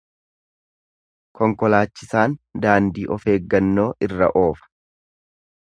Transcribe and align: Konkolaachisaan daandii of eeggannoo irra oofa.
Konkolaachisaan 1.39 2.35
daandii 2.65 3.05
of 3.17 3.29
eeggannoo 3.35 3.87
irra 4.09 4.33
oofa. 4.45 4.71